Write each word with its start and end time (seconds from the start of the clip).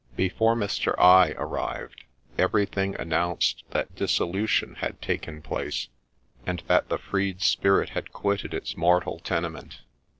Before 0.15 0.55
Mr. 0.55 0.95
I 0.97 1.35
arrived 1.37 2.05
everything 2.35 2.95
announced 2.99 3.63
that 3.69 3.93
dissolution 3.95 4.73
had 4.79 4.99
taken 4.99 5.43
place, 5.43 5.89
and 6.43 6.63
that 6.65 6.89
the 6.89 6.97
freed 6.97 7.43
spirit 7.43 7.89
had 7.89 8.11
quitted 8.11 8.51
its 8.51 8.75
mortal 8.75 9.19
tenement. 9.19 9.81